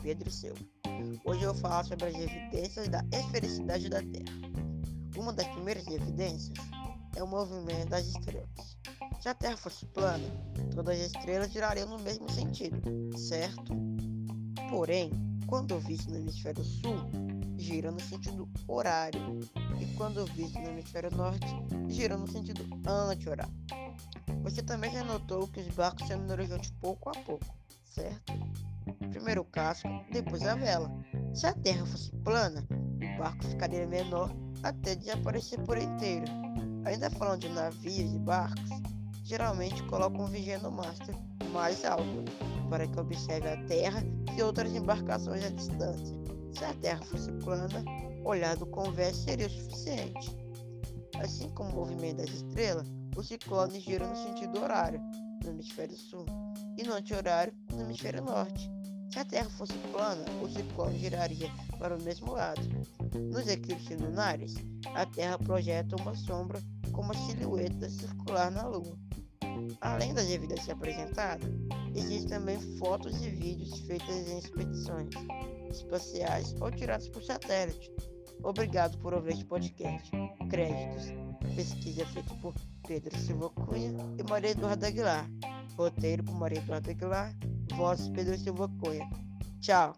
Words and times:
Pedro 0.00 0.30
Silva. 0.30 0.58
Hoje 1.22 1.42
eu 1.42 1.52
vou 1.52 1.60
falar 1.60 1.84
sobre 1.84 2.06
as 2.06 2.14
evidências 2.14 2.88
da 2.88 3.04
esfericidade 3.12 3.90
da 3.90 4.00
Terra. 4.00 4.38
Uma 5.18 5.34
das 5.34 5.46
primeiras 5.48 5.86
evidências 5.86 6.56
é 7.14 7.22
o 7.22 7.26
movimento 7.26 7.90
das 7.90 8.06
estrelas. 8.06 8.48
Se 9.20 9.28
a 9.28 9.34
Terra 9.34 9.58
fosse 9.58 9.84
plana, 9.84 10.24
todas 10.74 10.98
as 10.98 11.08
estrelas 11.08 11.52
girariam 11.52 11.86
no 11.88 11.98
mesmo 11.98 12.26
sentido, 12.30 12.80
certo? 13.18 13.74
Porém, 14.70 15.10
quando 15.46 15.78
visto 15.78 16.10
no 16.10 16.16
hemisfério 16.16 16.64
sul, 16.64 16.96
gira 17.58 17.90
no 17.90 18.00
sentido 18.00 18.48
horário, 18.66 19.40
e 19.78 19.94
quando 19.94 20.24
visto 20.24 20.58
no 20.58 20.70
hemisfério 20.70 21.14
norte, 21.14 21.46
gira 21.90 22.16
no 22.16 22.26
sentido 22.26 22.64
anti-horário. 22.86 23.52
Você 24.42 24.62
também 24.62 24.90
já 24.90 25.04
notou 25.04 25.46
que 25.48 25.60
os 25.60 25.68
barcos 25.74 26.06
se 26.06 26.14
de 26.58 26.72
pouco 26.80 27.10
a 27.10 27.12
pouco, 27.12 27.54
certo? 27.84 28.32
Primeiro 29.10 29.42
o 29.42 29.44
casco, 29.44 29.88
depois 30.12 30.42
a 30.46 30.54
vela. 30.54 30.90
Se 31.34 31.46
a 31.46 31.52
Terra 31.52 31.84
fosse 31.86 32.12
plana, 32.24 32.66
o 32.70 33.18
barco 33.18 33.44
ficaria 33.44 33.86
menor 33.86 34.30
até 34.62 34.94
desaparecer 34.94 35.60
por 35.64 35.78
inteiro. 35.78 36.26
Ainda 36.84 37.10
falando 37.10 37.40
de 37.40 37.48
navios 37.48 38.14
e 38.14 38.18
barcos, 38.18 38.70
geralmente 39.24 39.82
colocam 39.84 40.24
um 40.24 40.26
vigia 40.26 40.58
no 40.58 40.70
mastro 40.70 41.14
mais 41.52 41.84
alto 41.84 42.24
para 42.68 42.86
que 42.86 43.00
observe 43.00 43.48
a 43.48 43.64
Terra 43.66 44.02
e 44.36 44.42
outras 44.42 44.74
embarcações 44.74 45.44
à 45.44 45.48
distância. 45.48 46.16
Se 46.52 46.64
a 46.64 46.74
Terra 46.74 47.02
fosse 47.04 47.30
plana, 47.32 47.84
olhar 48.24 48.56
do 48.56 48.66
convés 48.66 49.16
seria 49.16 49.46
o 49.46 49.50
suficiente. 49.50 50.36
Assim 51.18 51.48
como 51.50 51.70
o 51.70 51.74
movimento 51.74 52.18
das 52.18 52.30
estrelas, 52.30 52.86
os 53.16 53.26
ciclones 53.26 53.82
giram 53.82 54.08
no 54.08 54.16
sentido 54.16 54.60
horário, 54.60 55.00
no 55.42 55.50
hemisfério 55.50 55.96
sul, 55.96 56.26
e 56.76 56.82
no 56.84 56.94
anti-horário, 56.94 57.52
no 57.72 57.82
hemisfério 57.82 58.22
norte. 58.22 58.70
Se 59.10 59.18
a 59.18 59.24
Terra 59.24 59.48
fosse 59.50 59.72
plana, 59.90 60.24
o 60.42 60.48
ciclone 60.48 60.98
giraria 60.98 61.50
para 61.78 61.96
o 61.96 62.02
mesmo 62.02 62.32
lado. 62.32 62.60
Nos 63.32 63.48
eclipses 63.48 63.98
lunares, 63.98 64.54
a 64.94 65.06
Terra 65.06 65.38
projeta 65.38 65.96
uma 65.96 66.14
sombra 66.14 66.60
com 66.92 67.00
uma 67.02 67.14
silhueta 67.14 67.88
circular 67.88 68.50
na 68.50 68.66
Lua. 68.66 68.98
Além 69.80 70.12
das 70.12 70.28
evidências 70.28 70.68
apresentadas, 70.68 71.50
existem 71.94 72.28
também 72.28 72.58
fotos 72.78 73.24
e 73.24 73.30
vídeos 73.30 73.80
feitos 73.80 74.08
em 74.08 74.38
expedições 74.38 75.08
espaciais 75.70 76.54
ou 76.60 76.70
tirados 76.70 77.08
por 77.08 77.22
satélite. 77.22 77.90
Obrigado 78.42 78.98
por 78.98 79.14
ouvir 79.14 79.32
este 79.32 79.44
podcast. 79.46 80.10
Créditos. 80.50 81.06
Pesquisa 81.56 82.06
feita 82.06 82.34
por 82.36 82.54
Pedro 82.86 83.16
Silva 83.18 83.50
Cunha 83.50 83.90
e 84.18 84.22
Maria 84.30 84.50
Eduarda 84.50 84.86
Aguilar. 84.86 85.28
Roteiro 85.76 86.22
por 86.24 86.34
Maria 86.34 86.58
Eduarda 86.58 86.90
Aguilar. 86.90 87.34
Voz 87.76 88.08
Pedro 88.10 88.36
Silva 88.36 88.68
Cunha. 88.80 89.08
Tchau. 89.60 89.94